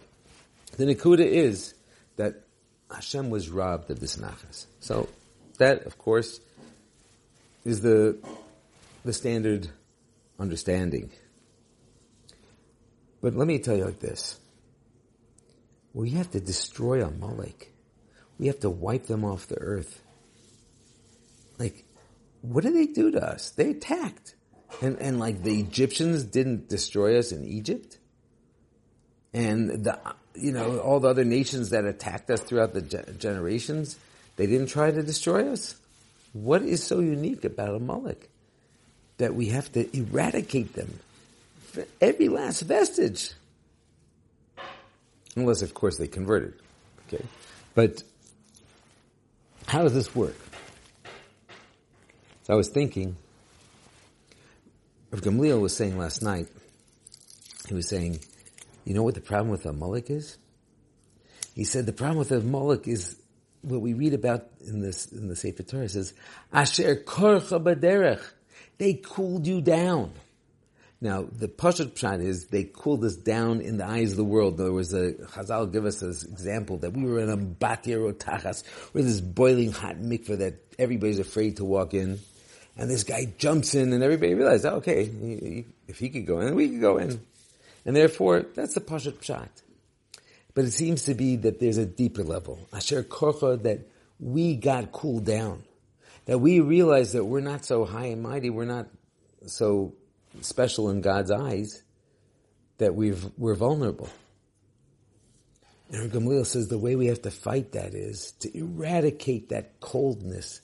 the 0.76 0.85
nikuda 0.85 1.25
is 1.25 1.75
that 2.16 2.43
Hashem 2.90 3.31
was 3.31 3.49
robbed 3.49 3.90
of 3.90 4.00
this 4.00 4.16
nachas. 4.16 4.66
So 4.81 5.09
that, 5.57 5.87
of 5.87 5.97
course, 5.97 6.38
is 7.64 7.81
the 7.81 8.19
the 9.05 9.14
standard 9.14 9.69
understanding. 10.38 11.11
But 13.23 13.35
let 13.35 13.47
me 13.47 13.59
tell 13.61 13.76
you 13.76 13.87
like 13.87 14.00
this. 14.00 14.38
We 15.95 16.11
have 16.11 16.31
to 16.33 16.40
destroy 16.40 17.02
a 17.02 17.09
Amalek. 17.09 17.73
We 18.38 18.49
have 18.49 18.61
to 18.61 18.71
wipe 18.71 19.07
them 19.07 19.25
off 19.25 19.47
the 19.47 19.59
earth. 19.59 20.02
like, 21.59 21.85
what 22.43 22.64
did 22.64 22.75
they 22.75 22.87
do 22.87 23.11
to 23.12 23.25
us? 23.25 23.50
They 23.50 23.71
attacked. 23.71 24.35
And, 24.83 24.99
and 24.99 25.19
like 25.19 25.43
the 25.43 25.59
Egyptians 25.59 26.25
didn't 26.25 26.69
destroy 26.69 27.19
us 27.19 27.33
in 27.33 27.45
Egypt. 27.45 27.99
And 29.33 29.85
the, 29.85 29.99
you 30.35 30.52
know, 30.52 30.78
all 30.78 31.00
the 31.00 31.09
other 31.09 31.25
nations 31.25 31.71
that 31.71 31.85
attacked 31.85 32.31
us 32.31 32.40
throughout 32.40 32.75
the 32.75 32.83
ge- 32.83 33.19
generations, 33.19 33.99
they 34.37 34.47
didn't 34.47 34.69
try 34.69 34.90
to 34.90 35.02
destroy 35.02 35.50
us. 35.50 35.75
What 36.33 36.62
is 36.62 36.83
so 36.83 37.00
unique 37.00 37.45
about 37.45 37.75
Amalek? 37.75 38.28
That 39.19 39.35
we 39.35 39.47
have 39.47 39.73
to 39.73 39.97
eradicate 39.97 40.75
them. 40.75 40.99
For 41.69 41.85
Every 42.00 42.28
last 42.28 42.61
vestige. 42.62 43.33
Unless, 45.37 45.62
of 45.62 45.75
course, 45.75 45.97
they 45.97 46.07
converted. 46.07 46.55
Okay. 47.09 47.25
But 47.75 48.02
how 49.66 49.82
does 49.82 49.94
this 49.94 50.14
work? 50.14 50.37
So 52.44 52.54
I 52.54 52.56
was 52.56 52.68
thinking, 52.68 53.16
Rav 55.11 55.20
Gamliel 55.20 55.61
was 55.61 55.76
saying 55.76 55.99
last 55.99 56.23
night, 56.23 56.49
he 57.68 57.75
was 57.75 57.88
saying, 57.88 58.20
you 58.85 58.94
know 58.94 59.02
what 59.02 59.14
the 59.14 59.20
problem 59.20 59.50
with 59.50 59.66
Amalek 59.66 60.11
is? 60.11 60.38
He 61.54 61.64
said 61.64 61.87
the 61.87 61.92
problem 61.92 62.18
with 62.18 62.30
Amalek 62.30 62.87
is 62.87 63.16
what 63.62 63.80
we 63.80 63.94
read 63.94 64.14
about 64.14 64.46
in 64.64 64.80
this 64.80 65.06
in 65.06 65.28
the 65.28 65.35
Sefer 65.35 65.64
Torah 65.64 65.88
says, 65.88 66.14
Asher 66.52 66.96
korcha 66.96 67.61
baderech. 67.62 68.23
They 68.78 68.94
cooled 68.94 69.46
you 69.46 69.61
down. 69.61 70.12
Now, 71.00 71.26
the 71.31 71.47
Pashat 71.47 71.93
Pshat 71.93 72.23
is 72.23 72.47
they 72.47 72.65
cooled 72.65 73.05
us 73.05 73.17
down 73.17 73.61
in 73.61 73.76
the 73.76 73.87
eyes 73.87 74.12
of 74.12 74.17
the 74.17 74.25
world. 74.25 74.57
There 74.57 74.73
was 74.73 74.95
a, 74.95 75.12
Chazal 75.12 75.71
give 75.71 75.85
us 75.85 76.00
this 76.00 76.25
example 76.25 76.79
that 76.79 76.95
we 76.95 77.05
were 77.05 77.19
in 77.21 77.29
a 77.29 77.37
Batir 77.37 78.11
Otachas, 78.11 78.67
where 78.93 79.05
this 79.05 79.21
boiling 79.21 79.73
hot 79.73 79.97
mikveh 79.97 80.38
that 80.38 80.55
everybody's 80.79 81.19
afraid 81.19 81.59
to 81.59 81.65
walk 81.65 81.93
in. 81.93 82.19
And 82.79 82.91
this 82.91 83.05
guy 83.05 83.33
jumps 83.38 83.75
in 83.75 83.93
and 83.93 84.03
everybody 84.03 84.35
realizes, 84.35 84.67
oh, 84.67 84.76
okay, 84.76 85.05
he, 85.05 85.37
he, 85.37 85.65
if 85.87 85.99
he 85.99 86.09
could 86.09 86.26
go 86.26 86.41
in, 86.41 86.55
we 86.55 86.71
could 86.71 86.81
go 86.81 86.97
in. 86.99 87.21
And 87.85 87.95
therefore, 87.95 88.47
that's 88.55 88.75
the 88.75 88.81
Pashat 88.81 89.21
Pshat. 89.21 89.49
But 90.55 90.65
it 90.65 90.73
seems 90.73 91.05
to 91.05 91.15
be 91.15 91.37
that 91.37 91.61
there's 91.61 91.76
a 91.76 91.85
deeper 91.85 92.25
level. 92.25 92.59
Asher 92.73 93.03
Korcha, 93.03 93.62
that 93.65 93.81
we 94.19 94.57
got 94.57 94.93
cooled 94.93 95.26
down. 95.26 95.62
That 96.25 96.38
we 96.38 96.61
realize 96.61 97.12
that 97.12 97.25
we're 97.25 97.41
not 97.41 97.67
so 97.67 97.85
high 97.85 98.07
and 98.07 98.23
mighty, 98.23 98.49
we're 98.49 98.65
not 98.65 98.88
so 99.47 99.95
special 100.43 100.90
in 100.90 101.00
God's 101.00 101.31
eyes 101.31 101.83
that 102.78 102.95
we've, 102.95 103.25
we're 103.37 103.55
vulnerable. 103.55 104.09
And 105.90 106.11
Gamliel 106.11 106.45
says 106.45 106.69
the 106.69 106.78
way 106.78 106.97
we 106.97 107.07
have 107.07 107.23
to 107.23 107.31
fight 107.31 107.73
that 107.73 107.95
is 107.95 108.33
to 108.40 108.57
eradicate 108.57 109.50
that 109.50 109.81
coldness 109.81 110.61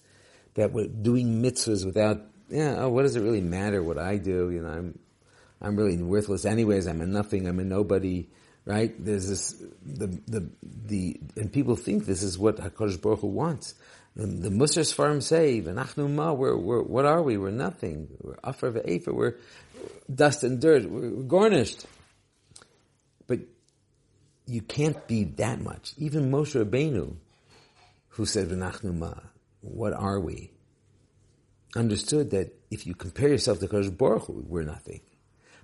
that 0.55 0.73
we're 0.73 0.89
doing 0.89 1.43
mitzvahs 1.43 1.87
without, 1.87 2.21
yeah, 2.49 2.77
oh, 2.79 2.89
what 2.89 3.03
does 3.03 3.17
it 3.17 3.21
really 3.21 3.41
matter 3.41 3.83
what 3.83 3.99
I 3.99 4.17
do? 4.17 4.51
You 4.51 4.63
know, 4.63 4.69
I'm, 4.69 4.99
I'm 5.61 5.77
really 5.77 5.97
worthless 6.03 6.45
anyways. 6.45 6.87
I'm 6.87 7.01
a 7.01 7.07
nothing. 7.07 7.47
I'm 7.47 7.61
a 7.61 7.65
nobody, 7.65 8.29
right? 8.65 8.93
There's 9.03 9.29
this, 9.29 9.53
the, 9.87 10.09
the, 10.27 10.51
the, 10.63 11.21
and 11.37 11.53
people 11.53 11.77
think 11.77 12.05
this 12.05 12.23
is 12.23 12.37
what 12.37 12.57
HaKadosh 12.57 13.01
Baruch 13.01 13.21
Hu 13.21 13.29
wants. 13.29 13.75
The, 14.15 14.51
Musar 14.51 14.93
Farm 14.93 15.21
say, 15.23 15.63
"V'nachnu 15.63 16.11
ma, 16.11 16.33
we're, 16.33 16.57
we're, 16.57 16.83
what 16.83 17.07
are 17.07 17.23
we? 17.23 17.39
We're 17.39 17.51
nothing. 17.51 18.09
We're 18.21 18.37
afar 18.45 18.73
ve'efer. 18.73 19.15
We're 19.15 19.37
dust 20.15 20.45
and 20.45 20.61
dirt. 20.61 20.85
We're, 20.85 21.11
we're 21.11 21.25
gornisht. 21.25 21.87
But 23.27 23.41
you 24.47 24.61
can't 24.61 25.07
be 25.07 25.25
that 25.25 25.61
much. 25.63 25.95
Even 25.97 26.31
Moshe 26.31 26.63
Rabbeinu, 26.63 27.17
who 28.09 28.27
said, 28.27 28.49
"V'nachnu 28.49 28.95
ma, 28.95 29.15
what 29.63 29.95
are 29.95 30.21
we?" 30.21 30.51
Understood 31.75 32.33
that 32.33 32.53
if 32.71 32.87
you 32.87 32.95
compare 32.95 33.31
yourself 33.31 33.61
to 33.61 33.67
Kodesh 33.67 33.97
Baruch 33.97 34.27
Hu, 34.27 34.45
we're 34.47 34.63
nothing. 34.63 35.01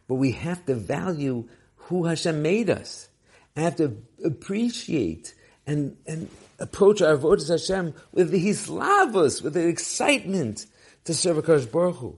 But 0.06 0.14
we 0.14 0.32
have 0.32 0.64
to 0.64 0.74
value 0.74 1.48
who 1.76 2.06
Hashem 2.06 2.40
made 2.40 2.70
us. 2.70 3.08
And 3.54 3.64
have 3.66 3.76
to 3.76 4.02
appreciate 4.24 5.34
and, 5.68 5.96
and 6.06 6.28
approach 6.58 7.02
our 7.02 7.16
avodas 7.16 7.48
Hashem 7.48 7.94
with 8.12 8.30
the 8.30 8.44
hislahavus, 8.44 9.42
with 9.42 9.52
the 9.54 9.68
excitement 9.68 10.66
to 11.04 11.14
serve 11.14 11.36
HaKadosh 11.36 11.70
Baruch 11.70 11.96
Hu. 11.96 12.16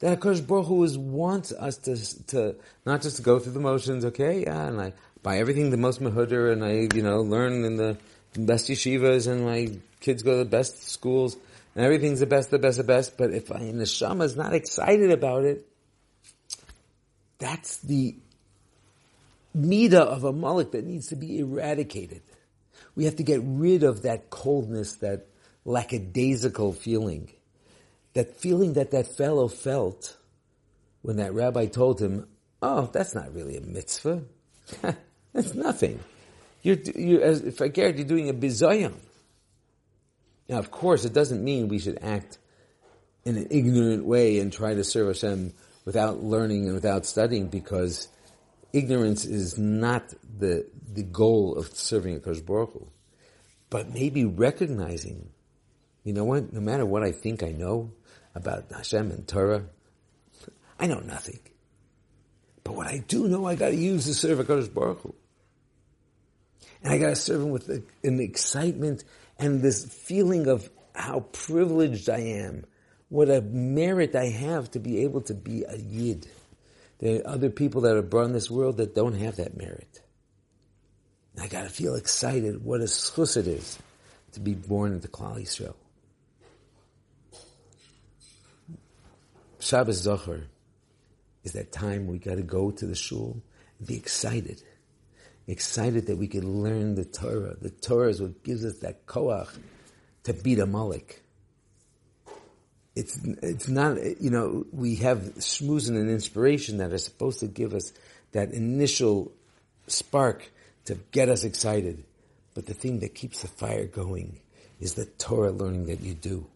That 0.00 0.18
HaKadosh 0.18 0.46
Baruch 0.46 0.66
Hu 0.66 0.98
wants 0.98 1.52
us 1.52 1.76
to, 1.76 2.26
to, 2.28 2.56
not 2.86 3.02
just 3.02 3.16
to 3.16 3.22
go 3.22 3.38
through 3.38 3.52
the 3.52 3.60
motions, 3.60 4.06
okay, 4.06 4.42
yeah, 4.42 4.66
and 4.66 4.80
I 4.80 4.94
buy 5.22 5.38
everything 5.38 5.70
the 5.70 5.76
most 5.76 6.00
mahuder, 6.00 6.52
and 6.52 6.64
I, 6.64 6.88
you 6.96 7.02
know, 7.02 7.20
learn 7.20 7.64
in 7.64 7.76
the 7.76 7.98
best 8.34 8.68
yeshivas, 8.68 9.30
and 9.30 9.44
my 9.44 9.70
kids 10.00 10.22
go 10.22 10.32
to 10.32 10.38
the 10.38 10.44
best 10.50 10.88
schools, 10.88 11.36
and 11.76 11.84
everything's 11.84 12.20
the 12.20 12.26
best, 12.26 12.50
the 12.50 12.58
best, 12.58 12.78
the 12.78 12.84
best, 12.84 13.18
but 13.18 13.30
if 13.30 13.52
I, 13.52 13.60
neshama 13.60 14.24
is 14.24 14.36
not 14.36 14.54
excited 14.54 15.10
about 15.10 15.44
it, 15.44 15.68
that's 17.38 17.76
the 17.78 18.16
midah 19.56 19.94
of 19.94 20.24
Amalek 20.24 20.72
that 20.72 20.84
needs 20.84 21.08
to 21.08 21.16
be 21.16 21.38
eradicated. 21.38 22.22
We 22.94 23.04
have 23.04 23.16
to 23.16 23.22
get 23.22 23.40
rid 23.42 23.82
of 23.82 24.02
that 24.02 24.30
coldness, 24.30 24.94
that 24.96 25.26
lackadaisical 25.64 26.72
feeling. 26.72 27.30
That 28.14 28.36
feeling 28.36 28.74
that 28.74 28.90
that 28.90 29.06
fellow 29.06 29.48
felt 29.48 30.16
when 31.00 31.16
that 31.16 31.32
rabbi 31.32 31.66
told 31.66 32.00
him, 32.00 32.28
oh, 32.60 32.90
that's 32.92 33.14
not 33.14 33.34
really 33.34 33.56
a 33.56 33.60
mitzvah. 33.60 34.22
that's 35.32 35.54
nothing. 35.54 36.00
You're, 36.62 36.76
you 36.76 37.20
as 37.20 37.40
if 37.40 37.60
I 37.60 37.68
cared, 37.70 37.98
you're 37.98 38.06
doing 38.06 38.28
a 38.28 38.34
bizayon. 38.34 38.94
Now, 40.48 40.58
of 40.58 40.70
course, 40.70 41.04
it 41.04 41.12
doesn't 41.12 41.42
mean 41.42 41.68
we 41.68 41.78
should 41.78 41.98
act 42.02 42.38
in 43.24 43.36
an 43.36 43.48
ignorant 43.50 44.04
way 44.04 44.38
and 44.38 44.52
try 44.52 44.74
to 44.74 44.84
serve 44.84 45.08
Hashem 45.08 45.54
without 45.84 46.22
learning 46.22 46.66
and 46.66 46.74
without 46.74 47.06
studying 47.06 47.48
because 47.48 48.08
ignorance 48.72 49.24
is 49.24 49.58
not 49.58 50.12
the, 50.38 50.66
the 50.92 51.02
goal 51.02 51.56
of 51.56 51.74
serving 51.74 52.16
a 52.16 52.20
Kosh 52.20 52.40
Baruch 52.40 52.72
Hu. 52.72 52.88
But 53.70 53.92
maybe 53.92 54.24
recognizing, 54.24 55.30
you 56.04 56.12
know 56.12 56.24
what, 56.24 56.52
no 56.52 56.60
matter 56.60 56.84
what 56.84 57.02
I 57.02 57.12
think 57.12 57.42
I 57.42 57.50
know 57.50 57.92
about 58.34 58.70
Hashem 58.70 59.10
and 59.10 59.26
Torah, 59.26 59.64
I 60.78 60.86
know 60.86 61.00
nothing. 61.00 61.40
But 62.64 62.74
what 62.74 62.86
I 62.86 62.98
do 63.06 63.28
know, 63.28 63.46
I 63.46 63.54
gotta 63.54 63.76
use 63.76 64.04
to 64.06 64.14
serve 64.14 64.40
a 64.40 64.44
Kosh 64.44 64.68
Baruch 64.68 65.00
Hu. 65.02 65.14
And 66.82 66.92
I 66.92 66.98
gotta 66.98 67.16
serve 67.16 67.42
him 67.42 67.50
with 67.50 67.68
an 67.68 68.20
excitement 68.20 69.04
and 69.38 69.62
this 69.62 69.84
feeling 69.84 70.46
of 70.48 70.68
how 70.94 71.20
privileged 71.32 72.08
I 72.08 72.18
am, 72.18 72.64
what 73.08 73.30
a 73.30 73.40
merit 73.40 74.14
I 74.14 74.26
have 74.26 74.70
to 74.72 74.78
be 74.78 75.02
able 75.02 75.22
to 75.22 75.34
be 75.34 75.64
a 75.64 75.76
Yid. 75.76 76.28
There 77.02 77.20
are 77.20 77.30
other 77.34 77.50
people 77.50 77.80
that 77.80 77.96
are 77.96 78.02
born 78.02 78.26
in 78.26 78.32
this 78.32 78.48
world 78.48 78.76
that 78.76 78.94
don't 78.94 79.14
have 79.14 79.34
that 79.36 79.56
merit. 79.56 80.00
I 81.36 81.48
gotta 81.48 81.68
feel 81.68 81.96
excited 81.96 82.64
what 82.64 82.80
a 82.80 82.84
schus 82.84 83.36
it 83.36 83.48
is 83.48 83.76
to 84.34 84.40
be 84.40 84.54
born 84.54 84.92
into 84.92 85.08
Klal 85.08 85.42
Yisrael. 85.42 85.74
Shabbos 89.58 90.06
Zachor 90.06 90.44
is 91.42 91.54
that 91.54 91.72
time 91.72 92.06
we 92.06 92.18
gotta 92.18 92.42
go 92.42 92.70
to 92.70 92.86
the 92.86 92.94
shul 92.94 93.42
and 93.80 93.88
be 93.88 93.96
excited. 93.96 94.62
Excited 95.48 96.06
that 96.06 96.18
we 96.18 96.28
can 96.28 96.62
learn 96.62 96.94
the 96.94 97.04
Torah. 97.04 97.56
The 97.60 97.70
Torah 97.70 98.10
is 98.10 98.22
what 98.22 98.44
gives 98.44 98.64
us 98.64 98.78
that 98.78 99.06
koach 99.06 99.48
to 100.22 100.32
beat 100.32 100.60
Amalek 100.60 101.20
it's 102.94 103.18
it's 103.42 103.68
not 103.68 103.96
you 104.20 104.30
know 104.30 104.66
we 104.72 104.96
have 104.96 105.18
shmuzin 105.36 105.96
and 105.96 106.10
inspiration 106.10 106.78
that 106.78 106.92
are 106.92 106.98
supposed 106.98 107.40
to 107.40 107.46
give 107.46 107.74
us 107.74 107.92
that 108.32 108.50
initial 108.50 109.32
spark 109.86 110.50
to 110.84 110.94
get 111.12 111.28
us 111.28 111.44
excited, 111.44 112.02
but 112.54 112.66
the 112.66 112.74
thing 112.74 113.00
that 113.00 113.14
keeps 113.14 113.42
the 113.42 113.48
fire 113.48 113.86
going 113.86 114.40
is 114.80 114.94
the 114.94 115.06
Torah 115.06 115.52
learning 115.52 115.86
that 115.86 116.00
you 116.00 116.14
do, 116.14 116.46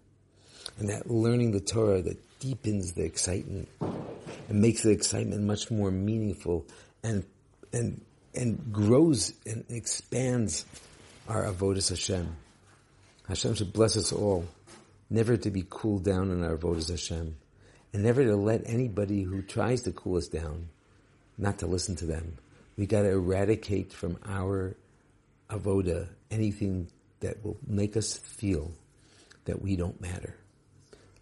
and 0.79 0.89
that 0.89 1.11
learning 1.11 1.53
the 1.53 1.61
Torah 1.61 2.03
that 2.03 2.19
deepens 2.41 2.93
the 2.93 3.05
excitement 3.05 3.69
and 3.81 4.61
makes 4.61 4.83
the 4.83 4.91
excitement 4.91 5.43
much 5.43 5.71
more 5.71 5.91
meaningful 5.91 6.67
and 7.03 7.25
and 7.73 8.01
and 8.35 8.73
grows 8.73 9.33
and 9.47 9.65
expands 9.71 10.67
our 11.29 11.45
avodas 11.45 11.89
Hashem. 11.89 12.37
Hashem 13.27 13.55
should 13.55 13.73
bless 13.73 13.97
us 13.97 14.13
all 14.13 14.47
never 15.09 15.37
to 15.37 15.51
be 15.51 15.65
cooled 15.69 16.05
down 16.05 16.31
in 16.31 16.43
our 16.43 16.57
avodas 16.57 16.91
Hashem, 16.91 17.37
and 17.93 18.03
never 18.03 18.25
to 18.25 18.37
let 18.37 18.63
anybody 18.67 19.23
who 19.23 19.43
tries 19.43 19.83
to 19.83 19.93
cool 19.93 20.17
us 20.17 20.29
down, 20.29 20.69
not 21.39 21.59
to 21.61 21.67
listen 21.67 21.97
to 21.97 22.07
them. 22.07 22.39
We 22.77 22.87
got 22.87 23.03
to 23.03 23.11
eradicate 23.11 23.93
from 23.93 24.19
our 24.27 24.77
avoda 25.49 26.09
anything 26.31 26.89
that 27.21 27.43
will 27.45 27.57
make 27.67 27.97
us 27.97 28.17
feel 28.17 28.73
that 29.45 29.63
we 29.63 29.77
don't 29.77 30.01
matter, 30.01 30.37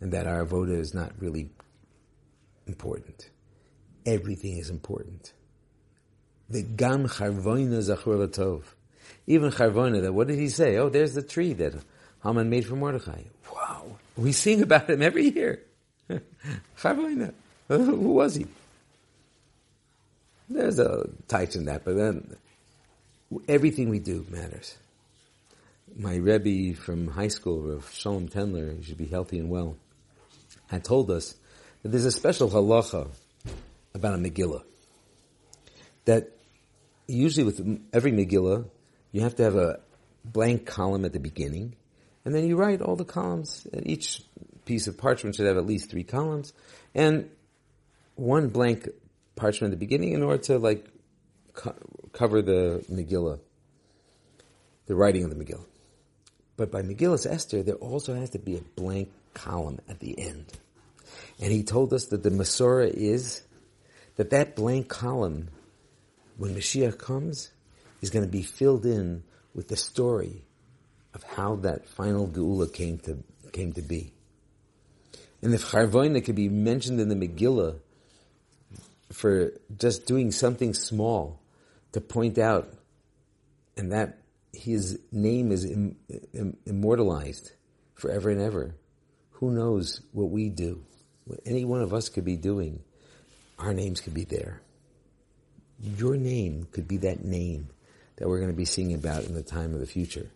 and 0.00 0.12
that 0.12 0.26
our 0.26 0.44
avoda 0.44 0.78
is 0.78 0.94
not 0.94 1.12
really 1.20 1.50
important. 2.66 3.30
Everything 4.06 4.58
is 4.58 4.70
important. 4.70 5.32
The 6.48 6.62
gam 6.62 7.06
charvoina 7.06 7.78
zachor 7.78 8.26
latov. 8.26 8.64
Even 9.26 9.50
charvoina, 9.50 10.02
that 10.02 10.12
what 10.12 10.28
did 10.28 10.38
he 10.38 10.48
say? 10.48 10.76
Oh, 10.76 10.88
there's 10.88 11.14
the 11.14 11.22
tree 11.22 11.52
that 11.54 11.74
Haman 12.22 12.50
made 12.50 12.66
for 12.66 12.76
Mordechai. 12.76 13.22
We 14.16 14.32
sing 14.32 14.62
about 14.62 14.90
him 14.90 15.02
every 15.02 15.28
year. 15.28 15.62
Uh, 17.70 17.78
who 17.78 18.12
was 18.12 18.34
he? 18.34 18.46
There's 20.50 20.78
a 20.78 21.08
tight 21.28 21.56
in 21.56 21.64
that, 21.64 21.82
but 21.84 21.96
then 21.96 22.36
everything 23.48 23.88
we 23.88 23.98
do 23.98 24.26
matters. 24.28 24.76
My 25.96 26.16
Rebbe 26.16 26.76
from 26.76 27.08
high 27.08 27.28
school, 27.28 27.62
Rav 27.62 27.90
Shalom 27.92 28.28
Tendler, 28.28 28.76
he 28.76 28.84
should 28.84 28.98
be 28.98 29.06
healthy 29.06 29.38
and 29.38 29.48
well, 29.48 29.76
had 30.66 30.84
told 30.84 31.10
us 31.10 31.34
that 31.82 31.88
there's 31.88 32.04
a 32.04 32.12
special 32.12 32.50
halacha 32.50 33.08
about 33.94 34.14
a 34.14 34.18
Megillah. 34.18 34.62
That 36.04 36.30
usually 37.06 37.44
with 37.44 37.80
every 37.92 38.12
Megillah, 38.12 38.66
you 39.12 39.22
have 39.22 39.36
to 39.36 39.42
have 39.44 39.56
a 39.56 39.80
blank 40.24 40.66
column 40.66 41.04
at 41.04 41.12
the 41.12 41.20
beginning, 41.20 41.76
and 42.24 42.34
then 42.34 42.46
you 42.46 42.56
write 42.56 42.80
all 42.80 42.96
the 42.96 43.04
columns. 43.04 43.66
Each 43.82 44.22
piece 44.64 44.86
of 44.86 44.96
parchment 44.96 45.36
should 45.36 45.46
have 45.46 45.56
at 45.56 45.66
least 45.66 45.90
three 45.90 46.04
columns, 46.04 46.52
and 46.94 47.30
one 48.14 48.48
blank 48.48 48.88
parchment 49.36 49.72
at 49.72 49.78
the 49.78 49.84
beginning 49.84 50.12
in 50.12 50.22
order 50.22 50.42
to 50.44 50.58
like 50.58 50.86
co- 51.52 51.74
cover 52.12 52.42
the 52.42 52.84
Megillah, 52.90 53.40
the 54.86 54.94
writing 54.94 55.24
of 55.24 55.30
the 55.30 55.44
Megillah. 55.44 55.66
But 56.56 56.70
by 56.70 56.82
Megillas 56.82 57.30
Esther, 57.30 57.62
there 57.62 57.74
also 57.74 58.14
has 58.14 58.30
to 58.30 58.38
be 58.38 58.56
a 58.56 58.60
blank 58.60 59.10
column 59.34 59.80
at 59.88 59.98
the 59.98 60.18
end. 60.18 60.46
And 61.40 61.52
he 61.52 61.64
told 61.64 61.92
us 61.92 62.06
that 62.06 62.22
the 62.22 62.30
Masorah 62.30 62.90
is 62.90 63.42
that 64.16 64.30
that 64.30 64.54
blank 64.54 64.88
column, 64.88 65.48
when 66.36 66.54
Mashiach 66.54 66.98
comes, 66.98 67.50
is 68.00 68.10
going 68.10 68.24
to 68.24 68.30
be 68.30 68.42
filled 68.42 68.86
in 68.86 69.24
with 69.54 69.68
the 69.68 69.76
story 69.76 70.43
of 71.14 71.22
how 71.22 71.56
that 71.56 71.86
final 71.86 72.28
Geula 72.28 72.72
came 72.72 72.98
to, 73.00 73.18
came 73.52 73.72
to 73.72 73.82
be. 73.82 74.12
And 75.42 75.54
if 75.54 75.70
Charvoina 75.70 76.24
could 76.24 76.34
be 76.34 76.48
mentioned 76.48 77.00
in 77.00 77.08
the 77.08 77.14
Megillah 77.14 77.76
for 79.12 79.52
just 79.78 80.06
doing 80.06 80.32
something 80.32 80.74
small 80.74 81.40
to 81.92 82.00
point 82.00 82.38
out, 82.38 82.68
and 83.76 83.92
that 83.92 84.18
his 84.52 84.98
name 85.12 85.52
is 85.52 85.64
Im- 85.64 85.96
Im- 86.32 86.56
immortalized 86.64 87.52
forever 87.94 88.30
and 88.30 88.40
ever. 88.40 88.74
Who 89.32 89.50
knows 89.50 90.00
what 90.12 90.30
we 90.30 90.48
do? 90.48 90.82
What 91.24 91.40
any 91.44 91.64
one 91.64 91.82
of 91.82 91.92
us 91.92 92.08
could 92.08 92.24
be 92.24 92.36
doing. 92.36 92.80
Our 93.58 93.74
names 93.74 94.00
could 94.00 94.14
be 94.14 94.24
there. 94.24 94.60
Your 95.80 96.16
name 96.16 96.66
could 96.70 96.88
be 96.88 96.98
that 96.98 97.24
name 97.24 97.68
that 98.16 98.28
we're 98.28 98.38
going 98.38 98.50
to 98.50 98.56
be 98.56 98.64
singing 98.64 98.94
about 98.94 99.24
in 99.24 99.34
the 99.34 99.42
time 99.42 99.74
of 99.74 99.80
the 99.80 99.86
future. 99.86 100.30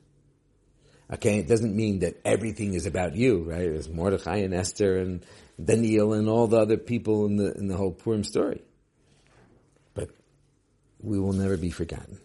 Okay, 1.11 1.39
it 1.39 1.49
doesn't 1.49 1.75
mean 1.75 2.01
that 2.01 2.21
everything 2.25 2.75
is 2.75 2.85
about 2.85 3.15
you, 3.15 3.43
right? 3.43 3.61
There's 3.61 3.89
Mordechai 3.89 4.39
and 4.39 4.53
Esther 4.53 4.99
and 4.99 5.25
Daniel 5.63 6.13
and 6.13 6.29
all 6.29 6.47
the 6.47 6.59
other 6.59 6.77
people 6.77 7.25
in 7.25 7.37
the 7.37 7.53
in 7.55 7.69
the 7.69 7.77
whole 7.77 7.93
Purim 7.93 8.25
story. 8.25 8.63
But 9.95 10.11
we 11.01 11.19
will 11.19 11.33
never 11.33 11.57
be 11.57 11.71
forgotten. 11.71 12.19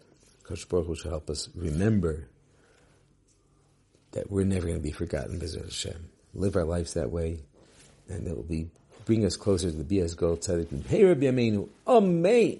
Kosh 0.43 0.65
Baruch 0.65 0.87
Hu 0.87 1.09
help 1.09 1.29
us 1.29 1.47
remember 1.55 2.27
that 4.11 4.29
we're 4.29 4.45
never 4.45 4.67
going 4.67 4.77
to 4.77 4.83
be 4.83 4.91
forgotten, 4.91 5.39
B'ezras 5.39 5.65
Hashem. 5.65 6.09
Live 6.33 6.55
our 6.55 6.65
lives 6.65 6.93
that 6.93 7.09
way, 7.09 7.39
and 8.09 8.27
it 8.27 8.35
will 8.35 8.43
be 8.43 8.69
bring 9.05 9.25
us 9.25 9.37
closer 9.37 9.71
to 9.71 9.77
the 9.77 9.83
Bias 9.83 10.13
Goel 10.13 10.37
Tzedek. 10.37 10.85
Hey, 10.87 11.03
Rabbi 11.03 11.25
Amenu, 11.25 11.69
Amen. 11.87 12.59